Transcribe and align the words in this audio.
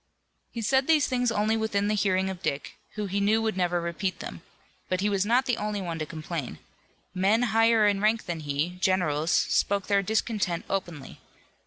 He 0.51 0.63
said 0.63 0.87
these 0.87 1.05
things 1.07 1.31
only 1.31 1.55
within 1.55 1.87
the 1.87 1.93
hearing 1.93 2.27
of 2.31 2.41
Dick, 2.41 2.75
who 2.95 3.05
he 3.05 3.19
knew 3.21 3.39
would 3.39 3.55
never 3.55 3.79
repeat 3.79 4.17
them. 4.17 4.41
But 4.89 5.01
he 5.01 5.09
was 5.09 5.27
not 5.27 5.45
the 5.45 5.57
only 5.57 5.79
one 5.79 5.99
to 5.99 6.07
complain. 6.07 6.57
Men 7.13 7.43
higher 7.53 7.85
in 7.87 8.01
rank 8.01 8.25
than 8.25 8.39
he, 8.39 8.77
generals, 8.81 9.29
spoke 9.29 9.85
their 9.85 10.01
discontent 10.01 10.65
openly. 10.71 11.19